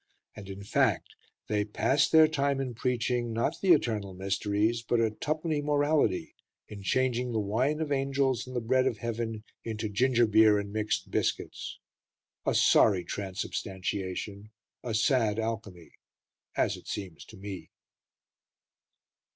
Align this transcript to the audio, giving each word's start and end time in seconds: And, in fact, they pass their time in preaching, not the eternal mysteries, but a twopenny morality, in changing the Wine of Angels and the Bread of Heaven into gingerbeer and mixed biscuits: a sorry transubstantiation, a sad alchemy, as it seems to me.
And, 0.35 0.49
in 0.49 0.63
fact, 0.63 1.13
they 1.45 1.63
pass 1.63 2.09
their 2.09 2.27
time 2.27 2.59
in 2.59 2.73
preaching, 2.73 3.31
not 3.33 3.61
the 3.61 3.71
eternal 3.73 4.15
mysteries, 4.15 4.81
but 4.81 4.99
a 4.99 5.11
twopenny 5.11 5.61
morality, 5.61 6.33
in 6.67 6.81
changing 6.81 7.33
the 7.33 7.39
Wine 7.39 7.79
of 7.79 7.91
Angels 7.91 8.47
and 8.47 8.55
the 8.55 8.61
Bread 8.61 8.87
of 8.87 8.97
Heaven 8.97 9.43
into 9.63 9.89
gingerbeer 9.89 10.57
and 10.59 10.73
mixed 10.73 11.11
biscuits: 11.11 11.77
a 12.47 12.55
sorry 12.55 13.03
transubstantiation, 13.03 14.49
a 14.81 14.95
sad 14.95 15.37
alchemy, 15.37 15.91
as 16.57 16.75
it 16.77 16.87
seems 16.87 17.23
to 17.25 17.37
me. 17.37 17.69